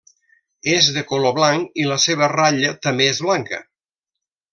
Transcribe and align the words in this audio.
És 0.75 0.87
de 0.95 1.03
color 1.11 1.35
blanc, 1.39 1.69
i 1.83 1.85
la 1.91 1.97
seva 2.05 2.31
ratlla 2.33 2.73
també 2.87 3.11
és 3.11 3.21
blanca. 3.27 3.61